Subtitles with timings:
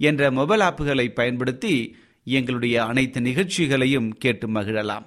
[0.00, 5.06] என்ற மொபைல் ஆப்புகளை பயன்படுத்தி எங்களுடைய அனைத்து நிகழ்ச்சிகளையும் கேட்டு மகிழலாம்.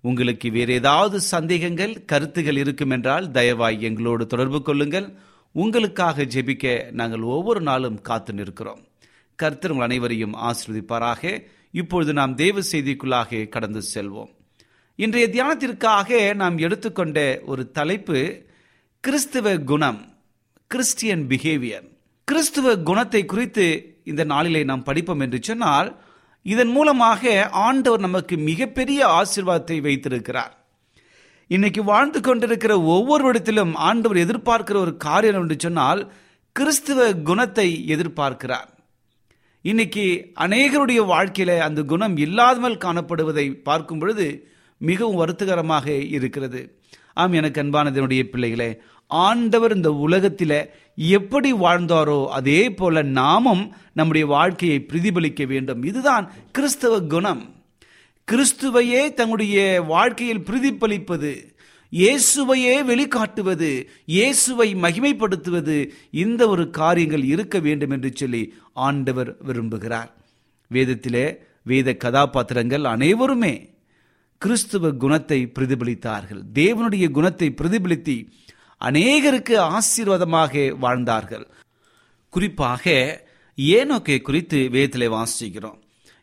[0.00, 5.12] உங்களுக்கு வேறு ஏதாவது சந்தேகங்கள் கருத்துகள் இருக்கும் என்றால் தயவாய் எங்களோடு தொடர்பு கொள்ளுங்கள்.
[5.52, 8.88] உங்களுக்காக ஜெபிக்க நாங்கள் ஒவ்வொரு நாளும் காத்து நிற்கிறோம்.
[9.34, 11.42] கர்த்தர் உங்கள் அனைவரையும் ஆசிர்வதிப்பாராக.
[11.70, 14.30] இப்பொழுது நாம் தேவ செய்திக்குள்ளாக கடந்து செல்வோம்.
[14.96, 18.42] இன்றைய தியானத்திற்காக நாம் எடுத்துக்கொண்ட ஒரு தலைப்பு
[19.00, 20.18] கிறிஸ்துவ குணம்
[20.66, 21.86] கிறிஸ்டியன் பிஹேவியர்.
[22.24, 26.02] கிறிஸ்துவ குணத்தை குறித்து இந்த நாளிலே நாம் படிப்போம் என்று சொன்னால்
[26.42, 30.54] இதன் மூலமாக ஆண்டவர் நமக்கு மிகப்பெரிய ஆசிர்வாதத்தை வைத்திருக்கிறார்.
[31.46, 36.12] இன்னைக்கு வாழ்ந்து கொண்டிருக்கிற ஒவ்வொருவரிடத்திலும் ஆண்டவர் எதிர்பார்க்கிற ஒரு காரியம் என்று சொன்னால்
[36.52, 38.68] கிறிஸ்துவ குணத்தை எதிர்பார்க்கிறார்.
[39.62, 46.80] இன்னைக்கு அநேகருடைய வாழ்க்கையில அந்த குணம் இல்லாமல் காணப்படுவதை பார்க்கும் பொழுது மிகவும் வருத்தகரமாக இருக்கிறது.
[47.14, 48.80] ஆம் எனக்கு அன்பானதனுடைய பிள்ளைகளே
[49.10, 50.58] ஆண்டவர் இந்த உலகத்தில்
[50.94, 55.82] எப்படி வாழ்ந்தாரோ அதே போல நாமும் நம்முடைய வாழ்க்கையை பிரதிபலிக்க வேண்டும்.
[55.82, 57.42] இதுதான் கிறிஸ்தவ குணம்.
[58.28, 61.32] கிறிஸ்துவையே தங்களுடைய வாழ்க்கையில் பிரதிபலிப்பது
[61.92, 63.70] இயேசுவையே வெளிக்காட்டுவது
[64.04, 65.76] இயேசுவை மகிமைப்படுத்துவது
[66.10, 70.10] இந்த ஒரு காரியங்கள் இருக்க வேண்டும் என்று சொல்லி ஆண்டவர் விரும்புகிறார்.
[70.70, 73.54] வேதத்திலே வேத கதாபாத்திரங்கள் அனைவருமே
[74.38, 76.42] கிறிஸ்துவ குணத்தை பிரதிபலித்தார்கள்.
[76.54, 78.16] தேவனுடைய குணத்தை பிரதிபலித்தி
[78.84, 81.46] அநேகருக்கு ஆசீர்வாதமாக வாழ்ந்தார்கள்.
[82.28, 82.84] குறிப்பாக
[83.58, 85.78] ஏனோக்கை குறித்து வேதத்திலே வாசிக்கிறோம்.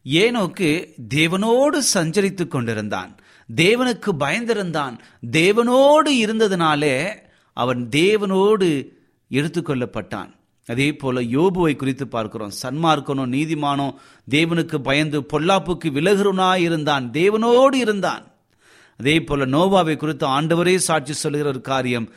[0.06, 0.70] ஏனோக்கு
[1.16, 3.18] தேவனோடு சஞ்சரித்து கொண்டிருந்தான்.
[3.56, 4.96] தேவனுக்கு பயந்திருந்தான்.
[5.32, 6.96] தேவனோடு இருந்ததினாலே
[7.58, 8.68] அவன் தேவனோடு
[9.32, 10.36] எடுத்துக்கொள்ளப்பட்டான்
[10.68, 12.52] அதே போல யோபுவை குறித்து பார்க்கிறோம்.
[12.62, 13.88] சன்மார்க்கனோ நீதிமானோ
[14.30, 18.24] தேவனுக்கு பயந்து பொல்லாப்புக்கு விலகுறனாய் இருந்தான் தேவனோடு இருந்தான்.
[19.00, 22.10] அதே போல நோவாவை குறித்து ஆண்டவரே சாட்சி சொல்கிற ஒரு காரியம்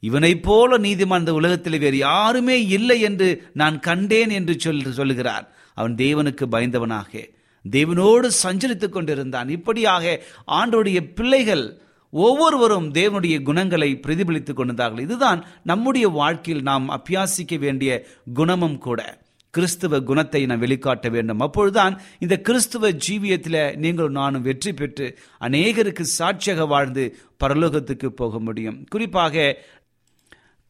[0.00, 5.94] இவனைப் போல நீதிமான் இந்த உலகத்தில் வேறு யாருமே இல்லை என்று நான் கண்டேன் என்று சொல் சொல்லுகிறார் அவன்
[5.94, 7.34] தேவனுக்கு பயந்தவனாக
[7.70, 9.48] தேவனோடு சஞ்சரித்துக் கொண்டிருந்தான்.
[9.48, 18.78] இப்படியாக ஆண்டோடைய பிள்ளைகள் ஒவ்வொருவரும் தேவனுடைய குணங்களை பிரதிபலித்துக் கொண்டிருந்தார்கள் இதுதான் நம்முடைய வாழ்க்கையில் நாம் அபியாசிக்க வேண்டிய குணமும்
[18.78, 19.24] கூட.
[19.50, 21.40] கிறிஸ்துவ குணத்தை நாம் வெளிக்காட்ட வேண்டும்.
[21.40, 28.84] அப்பொழுதுதான் இந்த கிறிஸ்துவ ஜீவியத்தில் நீங்களும் நானும் வெற்றி பெற்று அநேகருக்கு சாட்சியாக வாழ்ந்து பரலோகத்துக்கு போக முடியும்.
[28.90, 29.58] குறிப்பாக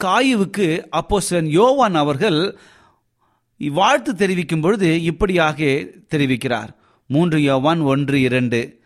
[0.05, 2.59] காயுவுக்கு அப்போஸ்தலன் யோவான் அவர்கள்
[3.59, 5.65] வாழ்த்து தெரிவிக்கும் பொழுது இப்படியாக
[6.11, 6.69] தெரிவிக்கிறார்.
[7.07, 8.81] மூன்று யோவான் ஒன்று இரண்டு.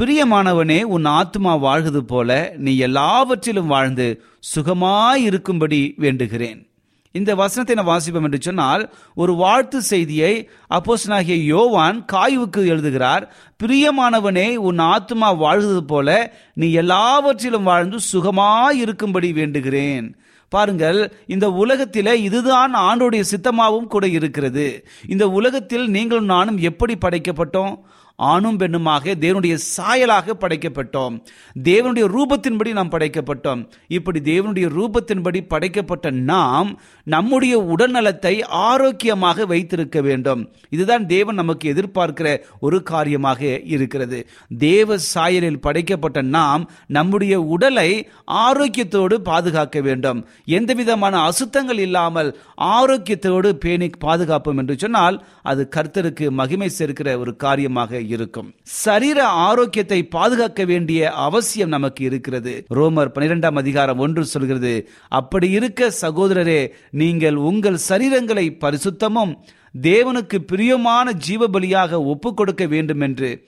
[0.00, 4.24] பிரியமானவனே உன் ஆத்மா வாழ்வது போல நீ எல்லாவற்றிலும் வாழ்ந்து
[4.54, 6.71] சுகமாயிருக்கும்படி வேண்டுகிறேன்.
[7.12, 8.82] இந்த வசனத்தை நான் வாசிப்போம் என்று சொன்னால்
[9.14, 13.24] ஒரு வாழ்த்து செய்தியை அப்போஸ்தலனாகிய யோவான் காயுவுக்கு எழுதுகிறார்
[13.62, 16.08] பிரியமானவனே உன் ஆத்மா வாழ்வது போல
[16.54, 20.06] நீ எல்லாவற்றிலும் வாழ்ந்து சுகமாயிருக்கும்படி வேண்டுகிறேன்.
[20.52, 24.66] பாருங்கள் இந்த உலகத்திலே இதுதான் ஆண்டோடைய சித்தமாகவும் கூட இருக்கிறது.
[25.08, 27.74] இந்த உலகத்தில் நீங்களும் நானும் எப்படி படைக்கப்பட்டோம்?
[28.16, 31.22] ஆணும் பெண்ணுமாக தேவனுடைய சாயலாக படைக்கப்பட்டோம்.
[31.62, 33.68] தேவனுடைய ரூபத்தின்படி நாம் படைக்கப்பட்டோம்.
[33.88, 40.50] இப்படி தேவனுடைய ரூபத்தின்படி படைக்கப்பட்ட நாம் நம்முடைய உடல்நலத்தை ஆரோக்கியமாக வைத்திருக்க வேண்டும்.
[40.68, 44.28] இதுதான் தேவன் நமக்கு எதிர்பார்க்கிற ஒரு காரியமாக இருக்கிறது.
[44.58, 50.26] தேவ சாயலில் படைக்கப்பட்ட நாம் நம்முடைய உடலை ஆரோக்கியத்தோடு பாதுகாக்க வேண்டும்.
[50.44, 58.00] எந்த விதமான அசுத்தங்கள் இல்லாமல் ஆரோக்கியத்தோடு பேணி பாதுகாப்போம் என்று சொன்னால் அது கர்த்தருக்கு மகிமை சேர்க்கிற ஒரு காரியமாக
[58.06, 58.54] இருக்கும்.
[58.62, 62.66] சரீர ஆரோக்கியத்தை பாதுகாக்க வேண்டிய அவசியம் நமக்கு இருக்கிறது.
[62.70, 69.34] ரோமர் பனிரெண்டாம் அதிகாரம் ஒன்று சொல்கிறது அப்படி இருக்க சகோதரரே நீங்கள் உங்கள் சரீரங்களை பரிசுத்தமும்
[69.82, 73.44] தேவனுக்கு பிரியமான ஜீவபலியாக ஒப்புக் கொடுக்க வேண்டும் என்று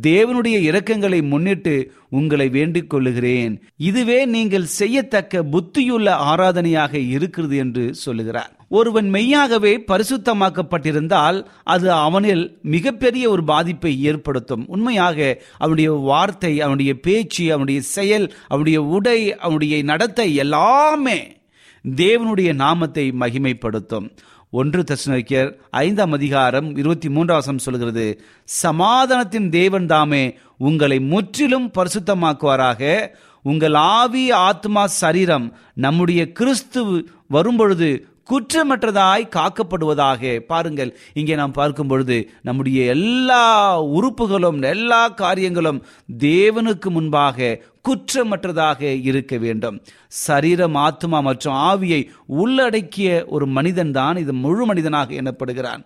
[0.00, 3.62] தேவனுடைய இரக்கங்களை முன்னிட்டு உங்களை வேண்டிக் கொள்ளுகிறேன்.
[3.76, 8.57] இதுவே நீங்கள் செய்யத்தக்க புத்தியுள்ள ஆராதனையாக இருக்கிறது என்று சொல்லுகிறார்.
[8.68, 14.64] ஒருவன் மெய்யாகவே பரிசுத்தமாக்கப்பட்டிருந்தால் அது அவனில் மிகப்பெரிய ஒரு பாதிப்பை ஏற்படுத்தும்.
[14.68, 21.36] உண்மையாக அவனுடைய வார்த்தை அவனுடைய பேச்சு அவனுடைய செயல் அவனுடைய உடை அவனுடைய நடத்தை எல்லாமே
[21.96, 24.10] தேவனுடைய நாமத்தை மகிமைப்படுத்தும்.
[24.50, 33.06] ஒன்று தசனிக்கர் ஐந்தாம் அதிகாரம் இருபத்தி மூன்றாம் சொல்கிறது சமாதானத்தின் தேவன் தாமே உங்களை முற்றிலும் பரிசுத்தமாக்குவாராக.
[33.42, 40.96] உங்கள் ஆவி ஆத்மா சரீரம் நம்முடைய கிறிஸ்து வரும்பொழுது குற்றமற்றதாய் காக்கப்படுவதாக பாருங்கள்.
[41.14, 43.44] இங்கே நாம் பார்க்கும் பொழுது நம்முடைய எல்லா
[43.82, 45.82] உறுப்புகளும் எல்லா காரியங்களும்
[46.18, 47.58] தேவனுக்கு முன்பாக
[47.88, 49.76] குற்றமற்றதாக இருக்க வேண்டும்.
[50.08, 55.84] சரீரம் ஆத்மா மற்றும் ஆவியை உள்ளடக்கிய ஒரு மனிதன் தான் இது முழு மனிதனாக எண்ணப்படுகிறான்.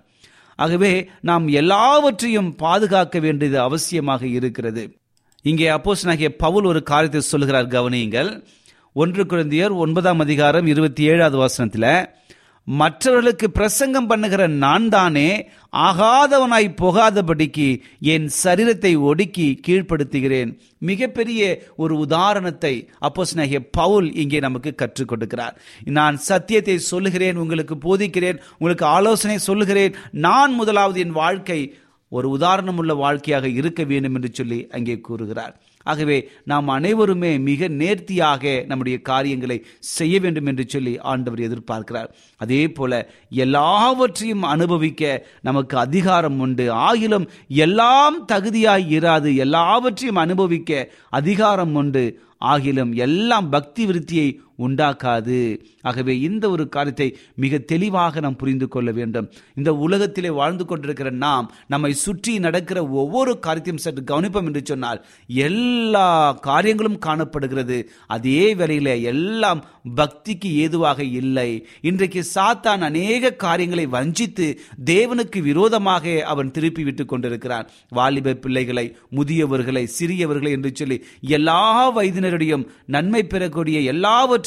[0.56, 4.82] ஆகவே நாம் எல்லாவற்றையும் பாதுகாக்க வேண்டியது அவசியமாக இருக்கிறது.
[5.42, 8.42] இங்கே அப்போஸ் பவுல் ஒரு காரியத்தை சொல்லுகிறார் கவனியுங்கள்.
[8.94, 12.08] ஒன்று குழந்தையர் ஒன்பதாம் அதிகாரம் இருபத்தி ஏழாவது வசனத்தில்
[12.64, 20.58] மற்றவர்களுக்கு பிரசங்கம் பண்ணுகிற நான் தானே ஆகாதவனாய் போகாதபடிக்கு என் சரீரத்தை ஒடுக்கி கீழ்ப்படுத்துகிறேன்.
[20.78, 23.24] மிகப்பெரிய ஒரு உதாரணத்தை அப்போ
[23.70, 25.56] பவுல் இங்கே நமக்கு கற்றுக் கொடுக்கிறார்.
[25.84, 29.94] நான் சத்தியத்தை சொல்லுகிறேன் உங்களுக்கு போதிக்கிறேன் உங்களுக்கு ஆலோசனை சொல்லுகிறேன்.
[30.10, 31.74] நான் முதலாவது என் வாழ்க்கை
[32.08, 35.60] ஒரு உதாரணம் உள்ள வாழ்க்கையாக இருக்க வேண்டும் என்று சொல்லி அங்கே கூறுகிறார்.
[35.84, 42.08] ஆகவே நாம் அனைவருமே மிக நேர்த்தியாக நம்முடைய காரியங்களை செய்ய வேண்டும் என்று சொல்லி ஆண்டவர் எதிர்பார்க்கிறார்.
[42.36, 46.74] அதே போல எல்லாவற்றையும் அனுபவிக்க நமக்கு அதிகாரம் உண்டு.
[46.74, 52.22] ஆகிலும் எல்லாம் தகுதியாய் இராது எல்லாவற்றையும் அனுபவிக்க அதிகாரம் உண்டு.
[52.44, 55.60] ஆகிலும் எல்லாம் பக்தி விருத்தியை உண்டாக்காது.
[55.82, 59.30] ஆகவே இந்த ஒரு காரியத்தை மிக தெளிவாக நாம் புரிந்து கொள்ள வேண்டும்.
[59.54, 66.32] இந்த உலகத்திலே வாழ்ந்து கொண்டிருக்கிற நாம் நம்மை சுற்றி நடக்கிற ஒவ்வொரு காரியத்தையும் சற்று கவனிப்போம் என்று சொன்னால் எல்லா
[66.32, 67.88] காரியங்களும் காணப்படுகிறது.
[68.06, 69.64] அதே வேளையில எல்லாம்
[69.96, 71.66] பக்திக்கு ஏதுவாக இல்லை.
[71.80, 74.46] இன்றைக்கு சாத்தான் அநேக காரியங்களை வஞ்சித்து
[74.84, 77.68] தேவனுக்கு விரோதமாக அவன் திருப்பி விட்டு கொண்டிருக்கிறான்.
[77.88, 81.60] வாலிப பிள்ளைகளை முதியவர்களை சிறியவர்களை என்று சொல்லி எல்லா
[81.96, 84.40] வயதினருடையும் நன்மை பெறக்கூடிய எல்லாவற்றையும்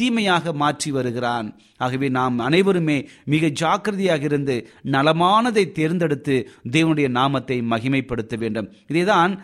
[0.00, 1.48] தீமையாக மாற்றி வருகிறான்.
[1.76, 4.56] ஆகவே நாம் அனைவருமே மிக ஜாக்கிரதையாக இருந்து
[4.94, 6.36] நலமானதை தேர்ந்தெடுத்து
[6.76, 8.70] தேவனுடைய நாமத்தை மகிமைப்படுத்த வேண்டும்.
[8.92, 9.34] இதேதான்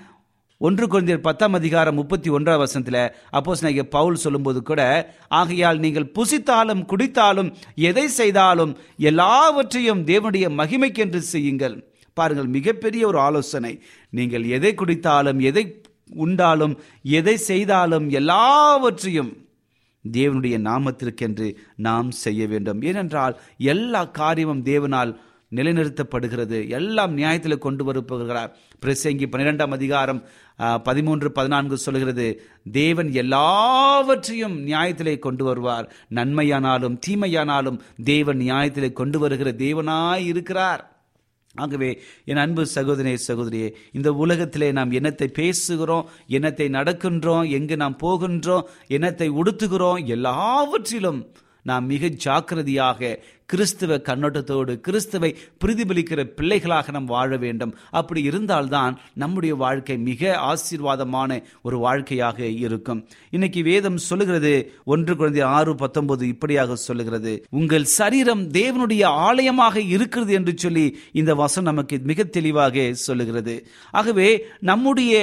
[0.61, 2.99] ஒன்று குழந்தையர் பத்தாம் அதிகாரம் முப்பத்தி ஒன்றாம் வசனத்தில்
[3.39, 4.83] அப்போஸ் நாயக பவுல் சொல்லும்போது கூட
[5.29, 7.51] ஆகையால் நீங்கள் புசித்தாலும் குடித்தாலும்
[7.91, 8.73] எதை செய்தாலும்
[9.11, 11.77] எல்லாவற்றையும் தேவனுடைய மகிமைக்கென்று செய்யுங்கள்.
[12.17, 13.73] பாருங்கள் மிகப்பெரிய ஒரு ஆலோசனை.
[14.11, 15.65] நீங்கள் எதை குடித்தாலும் எதை
[16.25, 16.75] உண்டாலும்
[17.19, 19.31] எதை செய்தாலும் எல்லாவற்றையும்
[20.09, 22.83] தேவனுடைய நாமத்திற்கென்று நாம் செய்ய வேண்டும்.
[22.83, 25.17] ஏனென்றால் எல்லா காரியமும் தேவனால்
[25.55, 26.69] நிலைநிறுத்தப்படுகிறது.
[26.69, 28.51] எல்லாம் நியாயத்தில் கொண்டு வருபவர்களார்.
[28.87, 30.25] பிரசங்கி பன்னிரெண்டாம் அதிகாரம்
[30.85, 32.43] பதிமூன்று பதினான்கு சொல்கிறது
[32.73, 35.93] தேவன் எல்லாவற்றையும் நியாயத்திலே கொண்டு வருவார்.
[36.11, 40.90] நன்மையானாலும் தீமையானாலும் தேவன் நியாயத்திலே கொண்டு வருகிற தேவனாய் இருக்கிறார்
[41.55, 41.91] ஆகவே
[42.25, 49.29] என் அன்பு சகோதரே சகோதரியே இந்த உலகத்திலே நாம் என்னத்தை பேசுகிறோம் என்னத்தை நடக்கின்றோம் எங்கு நாம் போகின்றோம் என்னத்தை
[49.41, 51.21] உடுத்துகிறோம் எல்லாவற்றிலும்
[51.67, 53.01] நாம் மிக ஜாக்கிரதையாக
[53.51, 55.31] கிறிஸ்துவ கண்ணோட்டத்தோடு கிறிஸ்துவை
[55.63, 57.73] பிரதிபலிக்கிற பிள்ளைகளாக நாம் வாழ வேண்டும்.
[58.01, 63.01] அப்படி இருந்தால்தான் நம்முடைய வாழ்க்கை மிக ஆசீர்வாதமான ஒரு வாழ்க்கையாக இருக்கும்.
[63.31, 64.53] இன்னைக்கு வேதம் சொல்லுகிறது
[64.93, 67.33] ஒன்று குழந்தை ஆறு பத்தொன்பது இப்படியாக சொல்லுகிறது.
[67.61, 70.87] உங்கள் சரீரம் தேவனுடைய ஆலயமாக இருக்கிறது என்று சொல்லி
[71.23, 73.57] இந்த வசனம் நமக்கு மிக தெளிவாக சொல்லுகிறது.
[74.01, 74.29] ஆகவே
[74.71, 75.15] நம்முடைய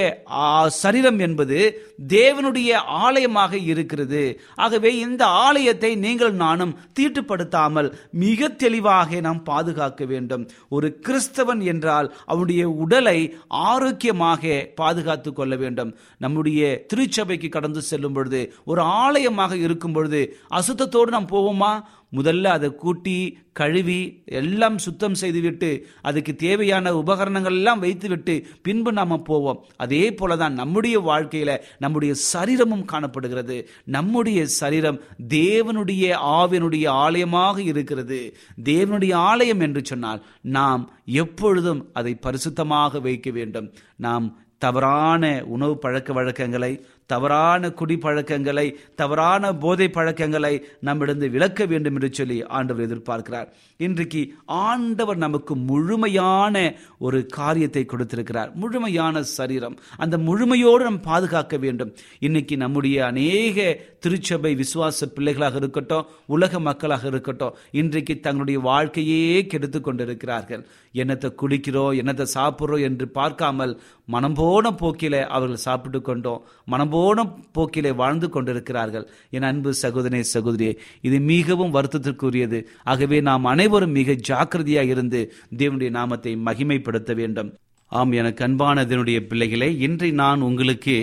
[0.82, 1.60] சரீரம் என்பது
[2.08, 2.72] தேவனுடைய
[3.06, 4.24] ஆலயமாக இருக்கிறது.
[4.66, 7.90] ஆகவே இந்த ஆலயத்தை நீங்கள் நானும் தீட்டுப்படுத்தாமல்
[8.24, 10.44] மிக தெளிவாக நாம் பாதுகாக்க வேண்டும்.
[10.70, 14.44] ஒரு கிறிஸ்தவன் என்றால் அவனுடைய உடலை ஆரோக்கியமாக
[14.76, 15.92] பாதுகாத்து கொள்ள வேண்டும்.
[16.18, 16.62] நம்முடைய
[16.94, 20.22] திருச்சபைக்கு கடந்து செல்லும் பொழுது ஒரு ஆலயமாக இருக்கும் பொழுது
[20.58, 21.74] அசுத்தத்தோடு நாம் போவோமா?
[22.12, 29.66] முதல்ல அதை கூட்டி கழுவி எல்லாம் சுத்தம் செய்துவிட்டு அதுக்கு தேவையான உபகரணங்கள் எல்லாம் வைத்துவிட்டு பின்பு நாம் போவோம்.
[29.78, 33.70] அதே போல தான் நம்முடைய வாழ்க்கையில் நம்முடைய சரீரமும் காணப்படுகிறது.
[33.84, 38.38] நம்முடைய சரீரம் தேவனுடைய ஆவினுடைய ஆலயமாக இருக்கிறது.
[38.64, 43.74] தேவனுடைய ஆலயம் என்று சொன்னால் நாம் எப்பொழுதும் அதை பரிசுத்தமாக வைக்க வேண்டும்.
[43.96, 50.54] நாம் தவறான உணவு பழக்க வழக்கங்களை தவறான குடி பழக்கங்களை தவறான போதை பழக்கங்களை
[50.88, 53.48] நம்மிடந்து விலக்க வேண்டும் என்று சொல்லி ஆண்டவர் எதிர்பார்க்கிறார்.
[53.78, 56.56] இன்றைக்கு ஆண்டவர் நமக்கு முழுமையான
[56.98, 58.52] ஒரு காரியத்தை கொடுத்திருக்கிறார்.
[58.56, 59.78] முழுமையான சரீரம்.
[59.98, 61.94] அந்த முழுமையோடு நாம் பாதுகாக்க வேண்டும்.
[62.20, 63.68] இன்னைக்கு நம்முடைய அநேக
[64.00, 70.66] திருச்சபை விசுவாச பிள்ளைகளாக இருக்கட்டும் உலக மக்களாக இருக்கட்டும் இன்றைக்கு தங்களுடைய வாழ்க்கையே கெடுத்து கொண்டிருக்கிறார்கள்.
[70.94, 73.74] என்னத்தை குடிக்கிறோம் என்னத்தை சாப்பிட்றோம் என்று பார்க்காமல்
[74.06, 76.44] மனம் போன போக்கில அவர்கள் சாப்பிட்டு கொண்டோம்.
[76.66, 79.06] மனம் போன போக்கிலே வாழ்ந்து கொண்டிருக்கிறார்கள்.
[79.36, 80.74] என் அன்பு சகோதரனே சகோதரியே
[81.08, 82.60] இது மிகவும் வருத்தத்திற்குரியது.
[82.92, 85.22] ஆகவே நாம் அனைவரும் மிக ஜாக்கிரதையாக இருந்து
[85.62, 87.52] தேவனுடைய நாமத்தை மகிமைப்படுத்த வேண்டும்.
[87.92, 90.96] ஆம் எனக்கு அன்பான இதனுடைய பிள்ளைகளே இன்றை நான் உங்களுக்கு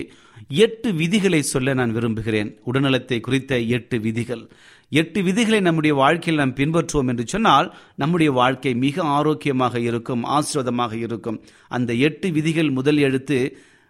[0.64, 2.48] எட்டு விதிகளை சொல்ல நான் விரும்புகிறேன்.
[2.70, 4.42] உடல்நலத்தை குறித்த எட்டு விதிகள்.
[4.92, 7.68] எட்டு விதிகளை நம்முடைய வாழ்க்கையில் நாம் பின்பற்றுவோம் என்று சொன்னால்
[8.02, 11.38] நம்முடைய வாழ்க்கை மிக ஆரோக்கியமாக இருக்கும் ஆசிர்வாதமாக இருக்கும்.
[11.76, 13.38] அந்த எட்டு விதிகள் முதல் எழுத்து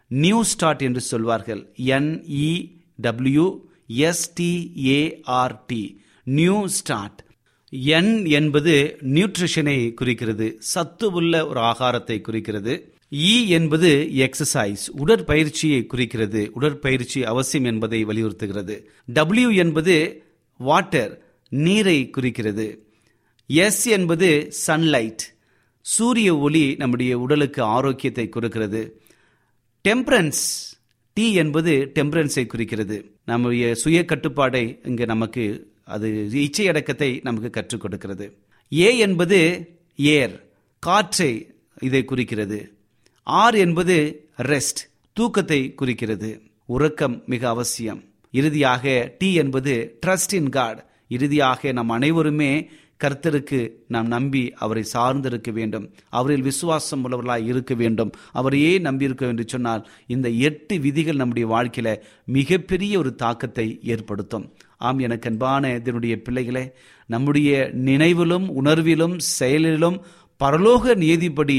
[0.08, 1.72] நியூ ஸ்டார்ட் என்று சொல்வார்கள்.
[1.76, 7.24] NE W START new start
[7.70, 10.56] N என்பது நியூட்ரிஷனை குறிக்கிறது.
[10.58, 12.94] சத்து உள்ள ஒரு ஆகாரத்தை குறிக்கிறது.
[13.12, 16.50] இ என்பது எக்ஸசைஸ் உடற்பயிற்சியை குறிக்கிறது.
[16.52, 18.88] உடற்பயிற்சி அவசியம் என்பதை வலியுறுத்துகிறது.
[19.06, 20.22] டபிள்யூ என்பது
[20.56, 22.88] வாட்டர் நீரை குறிக்கிறது.
[23.46, 25.34] எஸ் என்பது சன்லைட்
[25.80, 29.02] சூரிய ஒளி நம்முடைய உடலுக்கு ஆரோக்கியத்தை கொடுக்கிறது.
[29.88, 30.42] டெம்பரன்ஸ்
[31.12, 33.16] டி என்பது டெம்பரன்ஸை குறிக்கிறது.
[33.24, 38.36] நம்முடைய சுய கட்டுப்பாடை இங்கு நமக்கு அது இச்சை அடக்கத்தை நமக்கு கற்றுக் கொடுக்கிறது.
[38.72, 39.40] ஏ என்பது
[39.96, 40.46] ஏர்
[40.78, 42.72] காற்றை இதை குறிக்கிறது.
[43.22, 44.80] ஆர் என்பது ரெஸ்ட்
[45.12, 46.42] தூக்கத்தை குறிக்கிறது.
[46.66, 48.04] உறக்கம் மிக அவசியம்.
[48.30, 52.70] இறுதியாக டி என்பது ட்ரஸ்ட் இன் காட் இறுதியாக நம் அனைவருமே
[53.04, 55.86] கர்த்தருக்கு நாம் நம்பி அவரை சார்ந்திருக்க வேண்டும்.
[56.08, 58.12] அவரில் விசுவாசம் உள்ளவர்களாய் இருக்க வேண்டும்.
[58.32, 64.46] அவரையே நம்பியிருக்க என்று சொன்னால் இந்த எட்டு விதிகள் நம்முடைய வாழ்க்கையில் மிகப்பெரிய ஒரு தாக்கத்தை ஏற்படுத்தும்.
[64.78, 66.64] ஆம் எனக்கு அன்பான இதனுடைய பிள்ளைகளே
[67.06, 69.98] நம்முடைய நினைவிலும் உணர்விலும் செயலிலும்
[70.40, 71.58] பரலோக நீதிப்படி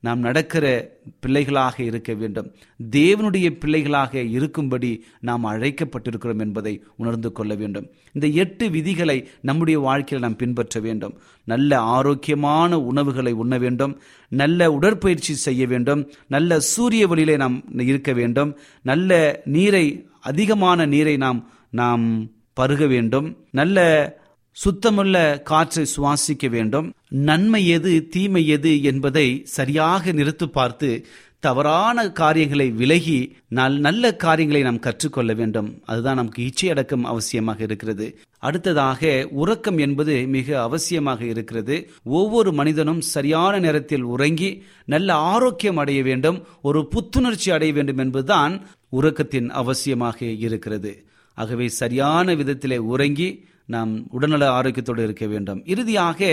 [0.00, 2.54] நாம் நடக்கிற பிள்ளைகளாக இருக்க வேண்டும்.
[2.90, 7.90] தேவனுடைய பிள்ளைகளாக இருக்கும்படி நாம் அழைக்கப்பட்டிருக்கிறோம் என்பதை உணர்ந்து கொள்ள வேண்டும்.
[8.12, 11.18] இந்த எட்டு விதிகளை நம்முடைய வாழ்க்கையில் நாம் பின்பற்ற வேண்டும்.
[11.44, 14.00] நல்ல ஆரோக்கியமான உணவுகளை உண்ண வேண்டும்.
[14.28, 16.10] நல்ல உடற்பயிற்சி செய்ய வேண்டும்.
[16.26, 18.58] நல்ல சூரிய ஒளியிலே நாம் இருக்க வேண்டும்.
[18.82, 23.36] நல்ல நீரை அதிகமான நீரை நாம் நாம் பருக வேண்டும்.
[23.50, 24.17] நல்ல
[24.62, 25.16] சுத்தமுள்ள
[25.50, 26.86] காற்றை சுவாசிக்க வேண்டும்.
[27.28, 31.06] நன்மை எது தீமை எது என்பதை சரியாக நிறுத்து பார்த்து
[31.40, 33.18] தவறான காரியங்களை விலகி
[33.48, 35.68] நல் நல்ல காரியங்களை நாம் கற்றுக்கொள்ள வேண்டும்.
[35.84, 38.06] அதுதான் நமக்கு இச்சை அடக்கம் அவசியமாக இருக்கிறது.
[38.38, 41.76] அடுத்ததாக உறக்கம் என்பது மிக அவசியமாக இருக்கிறது.
[42.04, 44.50] ஒவ்வொரு மனிதனும் சரியான நேரத்தில் உறங்கி
[44.84, 46.40] நல்ல ஆரோக்கியம் அடைய வேண்டும்.
[46.62, 50.92] ஒரு புத்துணர்ச்சி அடைய வேண்டும் என்பதுதான் உறக்கத்தின் அவசியமாக இருக்கிறது.
[51.38, 53.30] ஆகவே சரியான விதத்திலே உறங்கி
[53.74, 55.60] நாம் உடல்நல ஆரோக்கியத்தோடு இருக்க வேண்டும்.
[55.66, 56.30] இறுதியாக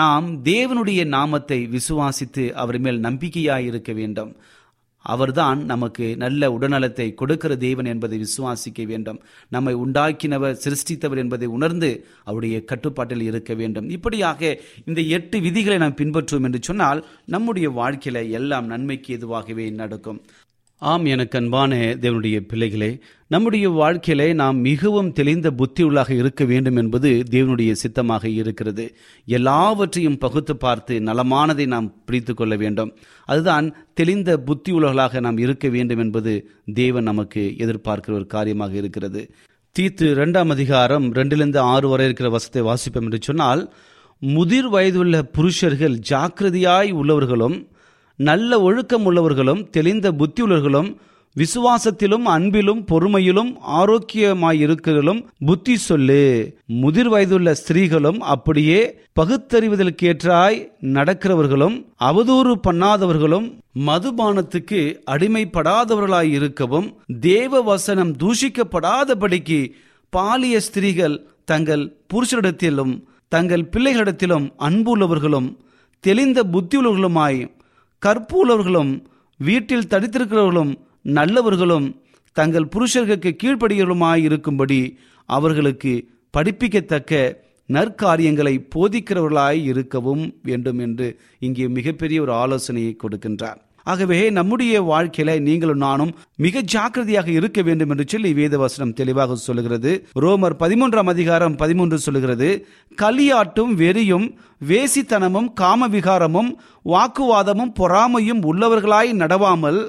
[0.00, 4.32] நாம் தேவனுடைய நாமத்தை விசுவாசித்து அவர் மேல் நம்பிக்கையாய் இருக்க வேண்டும்.
[5.04, 9.18] அவர்தான் நமக்கு நல்ல உடல்நலத்தை கொடுக்கிற தேவன் என்பதை விசுவாசிக்க வேண்டும்.
[9.48, 11.90] நம்மை உண்டாக்கினவர் சிருஷ்டித்தவர் என்பதை உணர்ந்து
[12.24, 13.88] அவருடைய கட்டுப்பாட்டில் இருக்க வேண்டும்.
[13.88, 14.50] இப்படியாக
[14.84, 20.20] இந்த எட்டு விதிகளை நாம் பின்பற்றுவோம் என்று சொன்னால் நம்முடைய வாழ்க்கையில எல்லாம் நன்மைக்கு எதுவாகவே நடக்கும்.
[20.82, 27.72] ஆம் எனக்கு அன்பான தேவனுடைய பிள்ளைகளே நம்முடைய வாழ்க்கையிலே நாம் மிகவும் தெளிந்த புத்தியுள்ளாக இருக்க வேண்டும் என்பது தேவனுடைய
[27.72, 28.96] சித்தமாக இருக்கிறது.
[29.24, 32.96] எல்லாவற்றையும் பகுத்து பார்த்து நலமானதை நாம் பிடித்து கொள்ள வேண்டும்.
[33.24, 39.30] அதுதான் தெளிந்த புத்தியுள்ளவர்களாக நாம் இருக்க வேண்டும் என்பது தேவன் நமக்கு எதிர்பார்க்கிற ஒரு காரியமாக இருக்கிறது.
[39.78, 43.72] தீத்து இரண்டாம் அதிகாரம் ரெண்டிலிருந்து ஆறு வரை இருக்கிற வசத்தை வாசிப்போம் என்று சொன்னால்
[44.18, 47.58] முதிர் வயதுள்ள புருஷர்கள் ஜாக்கிரதையாய் உள்ளவர்களும்
[48.18, 50.90] நல்ல ஒழுக்கம் உள்ளவர்களும் தெளிந்த புத்தியுள்ளவர்களும்
[51.36, 56.22] விசுவாசத்திலும் அன்பிலும் பொறுமையிலும் ஆரோக்கியமாயிருக்கிறதும் புத்தி சொல்லு.
[56.66, 58.78] முதிர் வயதுள்ள ஸ்திரீகளும் அப்படியே
[59.20, 60.58] பகுத்தறிவதற்கேற்றாய்
[60.92, 63.46] நடக்கிறவர்களும் அவதூறு பண்ணாதவர்களும்
[63.86, 66.88] மதுபானத்துக்கு அடிமைப்படாதவர்களாய் இருக்கவும்
[67.20, 69.60] தேவ வசனம் தூஷிக்கப்படாதபடிக்கு
[70.12, 72.94] பாலிய ஸ்திரீகள் தங்கள் புருஷரிடத்திலும்
[73.28, 75.48] தங்கள் பிள்ளைகளிடத்திலும் அன்புள்ளவர்களும்
[76.04, 77.40] தெளிந்த புத்தியுள்ளவர்களுமாய்
[78.02, 78.92] கற்புள்ளவர்களும்
[79.40, 81.86] வீட்டில் தடித்திருக்கிறவர்களும் நல்லவர்களும்
[82.36, 85.92] தங்கள் புருஷர்களுக்கு கீழ்ப்படுகிறவர்களுமாய் இருக்கும்படி அவர்களுக்கு
[86.34, 87.12] படிப்பிக்கத்தக்க
[87.68, 91.08] நற்காரியங்களை போதிக்கிறவர்களாய் இருக்கவும் வேண்டும் என்று
[91.38, 93.60] இங்கே மிகப்பெரிய ஒரு ஆலோசனையை கொடுக்கின்றார்.
[93.90, 99.92] ஆகவே நம்முடைய வாழ்க்கையில நீங்களும் நானும் மிக ஜாக்கிரதையாக இருக்க வேண்டும் என்று சொல்லி வேதவசனம் தெளிவாக சொல்லுகிறது.
[100.20, 102.48] ரோமர் பதிமூன்றாம் அதிகாரம் பதிமூன்று சொல்லுகிறது
[103.02, 104.26] களியாட்டும் வெறியும்
[104.68, 106.50] வேசித்தனமும் காமவிகாரமும்
[106.94, 109.80] வாக்குவாதமும் பொறாமையும் உள்ளவர்களாய் நடவாமல்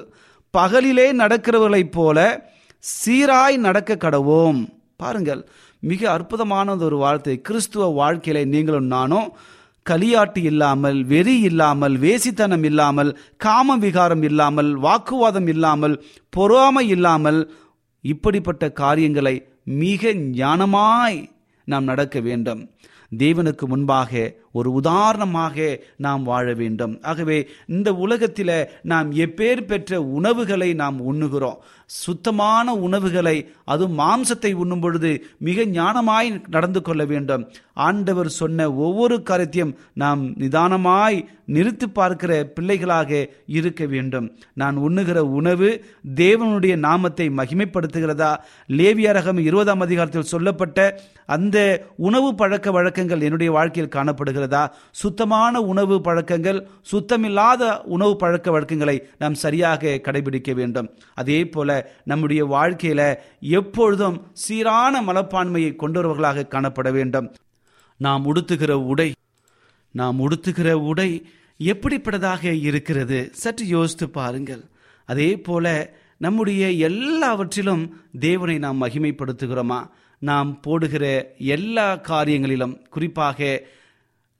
[0.54, 2.18] பகலிலே நடக்கிறவர்களைப் போல
[2.92, 4.60] சீராய் நடக்க கடவோம்.
[4.96, 5.42] பாருங்கள்
[5.90, 7.34] மிக அற்புதமான ஒரு வார்த்தை.
[7.40, 9.28] கிறிஸ்துவ வாழ்க்கையில நீங்களும் நானும்
[9.90, 13.10] களியாட்டு இல்லாமல் வெறி இல்லாமல் வேசித்தனம் இல்லாமல்
[13.44, 15.96] காம விகாரம் இல்லாமல் வாக்குவாதம் இல்லாமல்
[16.36, 17.40] பொறாமை இல்லாமல்
[18.04, 19.34] இப்படிப்பட்ட காரியங்களை
[19.82, 21.18] மிக ஞானமாய்
[21.68, 22.60] நாம் நடக்க வேண்டும்.
[23.12, 24.10] தேவனுக்கு முன்பாக
[24.52, 27.02] ஒரு உதாரணமாக நாம் வாழ வேண்டும்.
[27.02, 31.60] ஆகவே இந்த உலகத்தில் நாம் எப்பேர் பெற்ற உணவுகளை நாம் உண்ணுகிறோம்.
[31.86, 37.44] சுத்தமான உணவுகளை அதுவும் மாம்சத்தை உண்ணும் பொழுது மிக ஞானமாய் நடந்து கொள்ள வேண்டும்.
[37.72, 44.26] ஆண்டவர் சொன்ன ஒவ்வொரு காரியத்தையும் நாம் நிதானமாய் நிறுத்தி பார்க்கிற பிள்ளைகளாக இருக்க வேண்டும்.
[44.54, 45.84] நான் உண்ணுகிற உணவு
[46.14, 48.32] தேவனுடைய நாமத்தை மகிமைப்படுத்துகிறதா?
[48.68, 50.78] லேவியரகம் இருபதாம் அதிகாரத்தில் சொல்லப்பட்ட
[51.26, 51.58] அந்த
[51.96, 54.38] உணவு பழக்க வழக்கங்கள் என்னுடைய வாழ்க்கையில் காணப்படுகிறது.
[54.90, 60.90] சுத்தமான உணவு பழக்கங்கள் சுத்தமில்லாத உணவு பழக்க வழக்கங்களை நாம் சரியாக கடைபிடிக்க வேண்டும்.
[61.14, 67.34] அதே போல நம்முடைய வாழ்க்கையில எப்பொழுதும் சீரான மனப்பான்மையை கொண்டவர்களாக காணப்பட வேண்டும்.
[67.96, 69.12] நாம் உடுத்துகிற உடை
[69.92, 71.26] நாம் உடுத்துகிற உடை
[71.58, 73.28] எப்படிப்பட்டதாக இருக்கிறது?
[73.32, 74.62] சற்று யோசித்து பாருங்கள்.
[75.06, 79.86] அதே போல நம்முடைய எல்லாவற்றிலும் தேவனை நாம் மகிமைப்படுத்துகிறோமா?
[80.18, 83.62] நாம் போடுகிற எல்லா காரியங்களிலும் குறிப்பாக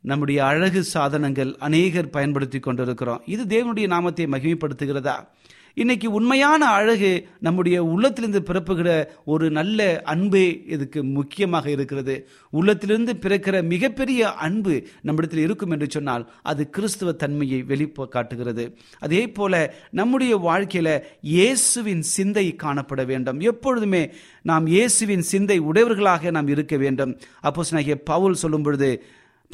[0.02, 3.22] நம்முடைய அழகு சாதனங்கள் அநேகர் பயன்படுத்தி கொண்டிருக்கிறோம்.
[3.26, 5.28] இது தேவனுடைய நாமத்தை மகிமைப்படுத்துகிறதா?
[5.74, 12.28] இன்னைக்கு உண்மையான அழகு நம்முடைய உள்ளத்திலிருந்து பிறப்புகிற ஒரு நல்ல அன்பே இதுக்கு முக்கியமாக இருக்கிறது.
[12.50, 18.76] உள்ளத்திலிருந்து பிறக்கிற மிகப்பெரிய அன்பு நம்மிடத்தில் இருக்கும் என்று சொன்னால் அது கிறிஸ்துவ தன்மையை வெளிப்போ காட்டுகிறது.
[18.98, 23.40] அதே போல நம்முடைய வாழ்க்கையில இயேசுவின் சிந்தை காணப்பட வேண்டும்.
[23.40, 24.10] எப்பொழுதுமே
[24.42, 27.18] நாம் இயேசுவின் சிந்தை உடையவர்களாக நாம் இருக்க வேண்டும்.
[27.40, 27.62] அப்போ
[28.04, 29.04] பவுல் சொல்லும் பொழுது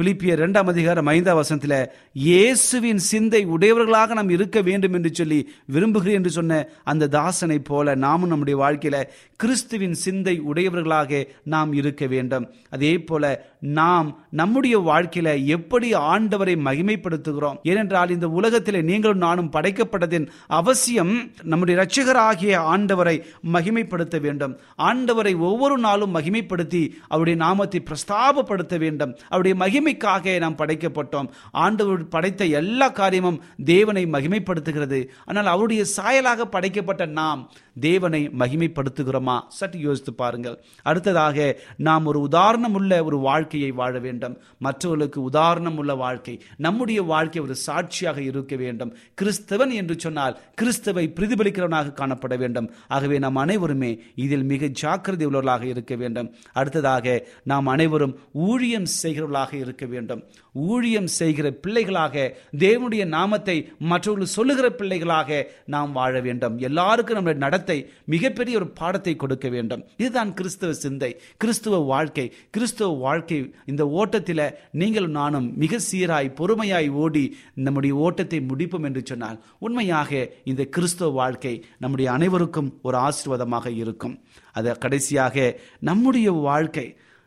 [0.02, 6.30] பிலிப்பிய இரண்டாம் அதிகாரம் ஐந்தாம் வசனத்தில் இயேசுவின் சிந்தை உடையவர்களாக நாம் இருக்க வேண்டும் என்று சொல்லி விரும்புகிறேன் என்று
[6.30, 9.04] சொன்ன அந்த தாசனை போல நாமும் நம்முடைய வாழ்க்கையில
[9.37, 12.50] கிறிஸ்துவின் சிந்தை உடையவர்களாக நாம் இருக்க வேண்டும்.
[12.70, 17.56] அதே போல நாம் நம்முடைய வாழ்க்கையில எப்படி ஆண்டவரை மகிமைப்படுத்துகிறோம்?
[17.62, 24.58] ஏனென்றால் இந்த உலகத்திலே நீங்களும் நானும் படைக்கப்பட்டதின் அவசியம் நம்முடைய இரட்சகராகிய ஆண்டவரை மகிமைப்படுத்த வேண்டும்.
[24.78, 29.16] ஆண்டவரை ஒவ்வொரு நாளும் மகிமைப்படுத்தி அவருடைய நாமத்தை பிரஸ்தாபப்படுத்த வேண்டும்.
[29.28, 31.28] அவருடைய மகிமைக்காக நாம் படைக்கப்பட்டோம்.
[31.50, 35.06] ஆண்டவர் படைத்த எல்லா காரியமும் தேவனை மகிமைப்படுத்துகிறது.
[35.24, 39.40] ஆனால் அவருடைய சாயலாக படைக்கப்பட்ட நாம் தேவனை மகிமைப்படுத்துகிறோமா?
[39.48, 40.64] சற்று யோசித்து பாருங்கள்.
[40.82, 44.35] அடுத்ததாக நாம் ஒரு உதாரணம் உள்ள ஒரு வாழ்க்கையை வாழ வேண்டும்.
[44.59, 46.35] மற்றவர்களுக்கு உதாரணம் உள்ள வாழ்க்கை.
[46.56, 48.92] நம்முடைய வாழ்க்கை ஒரு சாட்சியாக இருக்க வேண்டும்.
[49.20, 52.68] கிறிஸ்தவன் என்று சொன்னால் கிறிஸ்தவை பிரதிபலிக்கிறவனாக காணப்பட வேண்டும்.
[52.88, 53.90] ஆகவே நாம் அனைவருமே
[54.24, 56.30] இதில் மிக ஜாக்கிரதை உள்ளவர்களாக இருக்க வேண்டும்.
[56.52, 58.16] அடுத்ததாக நாம் அனைவரும்
[58.48, 60.24] ஊழியம் செய்கிறவர்களாக இருக்க வேண்டும்.
[60.72, 62.14] ஊழியம் செய்கிற பிள்ளைகளாக
[62.59, 63.56] தேவனுடைய நாமத்தை
[63.92, 65.40] மற்றவர்கள் சொல்லுகிற பிள்ளைகளாக
[65.74, 66.54] நாம் வாழ வேண்டும்.
[66.68, 67.78] எல்லாருக்கும் நம்முடைய நடத்தை
[68.14, 69.85] மிகப்பெரிய ஒரு பாடத்தை கொடுக்க வேண்டும்.
[70.02, 71.11] இதுதான் கிறிஸ்தவ சிந்தை
[71.42, 72.26] கிறிஸ்துவ வாழ்க்கை.
[72.50, 74.44] கிறிஸ்துவ வாழ்க்கை வாழ்க்கை இந்த ஓட்டத்தில்
[74.81, 77.25] நீங்களும் நானும் மிக சீராய் பொறுமையாய் ஓடி
[77.66, 80.11] நம்முடைய ஓட்டத்தை முடிப்போம் என்று சொன்னால் உண்மையாக
[80.44, 84.14] இந்த கிறிஸ்தவ வாழ்க்கை நம்முடைய அனைவருக்கும் ஒரு ஆசீர்வாதமாக இருக்கும்.
[84.53, 85.37] அது கடைசியாக
[85.81, 86.87] நம்முடைய வாழ்க்கை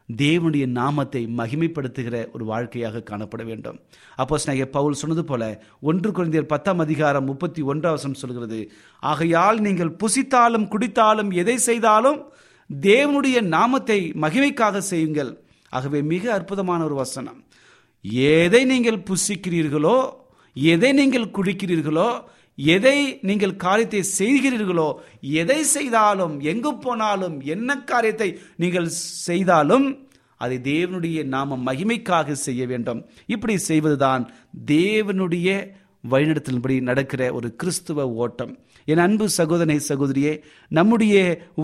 [0.09, 3.77] தேவனுடைய நாமத்தை மகிமைப்படுத்துகிற ஒரு வாழ்க்கையாக காணப்பட வேண்டும்.
[4.21, 5.43] அப்போ ஸ்நேக பவுல் சொன்னது போல
[5.89, 8.61] ஒன்று குழந்தையர் பத்தாம் அதிகாரம் முப்பத்தி ஒன்றாவசம் சொல்கிறது
[9.03, 12.19] ஆகையால் நீங்கள் புசித்தாலும் குடித்தாலும் எதை செய்தாலும்
[12.69, 15.31] தேவனுடைய நாமத்தை மகிமைக்காக செய்யுங்கள்.
[15.69, 17.39] ஆகவே மிக அற்புதமான ஒரு வசனம்.
[18.33, 19.97] எதை நீங்கள் புசிக்கிறீர்களோ
[20.55, 22.09] எதை நீங்கள் குடிக்கிறீர்களோ
[22.57, 22.97] எதை
[23.29, 24.87] நீங்கள் காரியத்தை செய்கிறீர்களோ
[25.41, 28.29] எதை செய்தாலும் எங்கு போனாலும் என்ன காரியத்தை
[28.63, 28.87] நீங்கள்
[29.27, 29.87] செய்தாலும்
[30.43, 32.99] அதை தேவனுடைய நாம மகிமைக்காக செய்ய வேண்டும்.
[33.33, 34.23] இப்படி செய்வதுதான்
[34.73, 35.47] தேவனுடைய
[36.11, 38.53] வழிநடத்தின்படி நடக்கிற ஒரு கிறிஸ்துவ ஓட்டம்.
[38.91, 40.33] என் அன்பு சகோதரனை சகோதரியே
[40.71, 41.15] நம்முடைய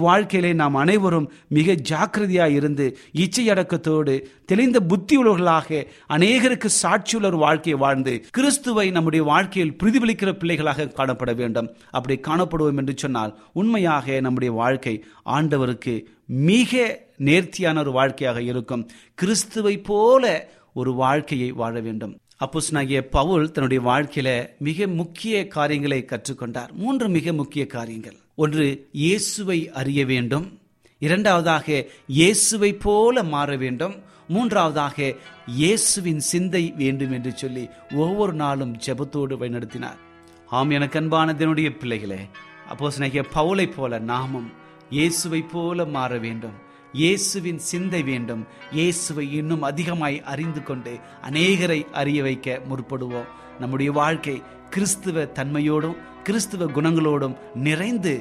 [0.05, 2.87] வாழ்க்கையிலே நாம் அனைவரும் மிக ஜாக்கிரதையாக இருந்து
[3.23, 11.31] இச்சையடக்கத்தோடு தெளிந்த தெளிந்த புத்தியுள்ளவர்களாக அநேகருக்கு சாட்சியுள்ள ஒரு வாழ்க்கையை வாழ்ந்து கிறிஸ்துவை நம்முடைய வாழ்க்கையில் பிரதிபலிக்கிற பிள்ளைகளாக காணப்பட
[11.35, 11.69] வேண்டும்.
[11.91, 15.95] அப்படி காணப்படுவோம் என்று சொன்னால் உண்மையாக நம்முடைய வாழ்க்கை ஆண்டவருக்கு
[16.51, 16.83] மிக
[17.29, 18.85] நேர்த்தியான ஒரு வாழ்க்கையாக இருக்கும்.
[19.15, 20.23] கிறிஸ்துவை போல
[20.73, 22.13] ஒரு வாழ்க்கையை வாழ வேண்டும்.
[22.39, 26.71] அப்போஸ்தலனாகிய பவுல் தன்னுடைய வாழ்க்கையில மிக முக்கிய காரியங்களை கற்றுக்கொண்டார்.
[26.71, 28.17] மூன்று மிக முக்கிய காரியங்கள்.
[28.35, 30.59] ஒன்று இயேசுவை அறிய வேண்டும்.
[30.99, 33.95] இரண்டாவதாக இயேசுவை போல மாற வேண்டும்.
[34.27, 35.13] மூன்றாவதாக
[35.47, 39.99] இயேசுவின் சிந்தை வேண்டும் என்று சொல்லி ஒவ்வொரு நாளும் ஜெபத்தோடு வழிநடத்தினார்.
[40.47, 41.71] ஆம் எனக்கு அன்பான பிள்ளைகளே
[42.69, 44.51] பிள்ளைகளே நகிய பவுலை போல நாமும்
[44.89, 46.64] இயேசுவை போல மாற வேண்டும்.
[46.95, 48.47] இயேசுவின் சிந்தை வேண்டும்.
[48.71, 53.29] இயேசுவை இன்னும் அதிகமாய் அறிந்து கொண்டு அநேகரை அறிய வைக்க முற்படுவோம்.
[53.59, 58.13] நம்முடைய வாழ்க்கை கிறிஸ்துவ தன்மையோடும் கிறிஸ்துவ குணங்களோடும் நிறைந்து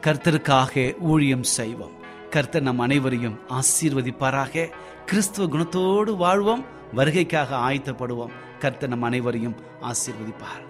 [0.00, 1.94] கர்த்தருக்காக ஊழியம் செய்வோம்.
[2.30, 4.66] கர்த்தர் நம் அனைவரையும் ஆசீர்வதிப்பாராக.
[5.06, 6.64] கிறிஸ்துவ குணத்தோடு வாழ்வோம்
[6.96, 8.34] வருகைக்காக ஆயத்தப்படுவோம்.
[8.58, 10.64] கர்த்தர் நம் அனைவரையும் ஆசீர்வதிப்பார்.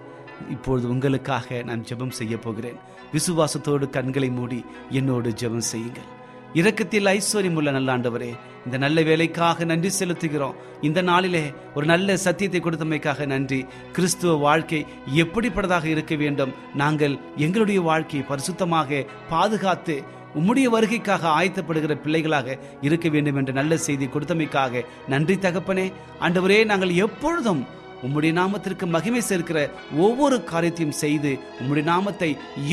[0.49, 2.79] இப்பொழுது உங்களுக்காக நான் ஜெபம் செய்ய போகிறேன்.
[3.13, 6.15] விசுவாசத்தோடு கண்களை மூடி என்னோடு ஜெபம் செய்யுங்கள்.
[6.53, 10.55] இரக்கத்தில் ஐஸ்வர்யம் உள்ள நல்ல ஆண்டவரே இந்த நல்ல வேலைக்காக நன்றி செலுத்துகிறோம்.
[10.81, 13.65] இந்த நாளிலே ஒரு நல்ல சத்தியத்தை கொடுத்தமைக்காக நன்றி.
[13.91, 16.53] கிறிஸ்துவ வாழ்க்கை எப்படிப்பட்டதாக இருக்க வேண்டும்?
[16.73, 20.03] நாங்கள் எங்களுடைய வாழ்க்கையை பரிசுத்தமாக பாதுகாத்து
[20.35, 25.93] உம்முடைய வருகைக்காக ஆயத்தப்படுகிற பிள்ளைகளாக இருக்க வேண்டும் என்ற நல்ல செய்தி கொடுத்தமைக்காக நன்றி தகப்பனே.
[26.19, 27.67] ஆண்டவரே நாங்கள் எப்பொழுதும்
[28.05, 29.59] உம்முடைய நாமத்திற்கு மகிமை சேர்க்கிற
[30.05, 31.31] ஒவ்வொரு காரியத்தையும் செய்து
[31.61, 32.29] உம்முடைய நாமத்தை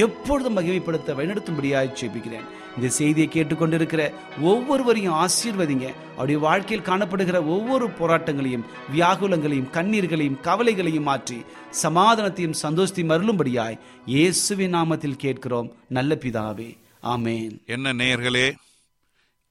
[0.07, 2.47] எப்பொழுதும் மகிமைப்படுத்த வழிநடத்தும்படியாக ஜெபிக்கிறேன்.
[2.77, 4.03] இந்த செய்தியை கேட்டுக்கொண்டிருக்கிற
[4.41, 5.89] ஒவ்வொருவரையும் ஆசீர்வதிங்க.
[6.15, 11.39] அவருடைய வாழ்க்கையில் காணப்படுகிற ஒவ்வொரு போராட்டங்களையும் வியாகுலங்களையும் கண்ணீர்களையும் கவலைகளையும் மாற்றி
[11.83, 13.81] சமாதானத்தையும் சந்தோஷத்தையும் அருளும்படியாய்
[14.15, 15.71] இயேசுவின் நாமத்தில் கேட்கிறோம்.
[15.89, 16.71] நல்ல பிதாவே.
[17.15, 17.55] ஆமேன்.
[17.75, 18.47] என்ன நேயர்களே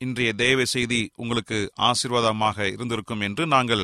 [0.02, 1.58] இன்றைய தேவ செய்தி உங்களுக்கு
[1.90, 3.84] ஆசீர்வாதமாக இருந்திருக்கும் என்று நாங்கள்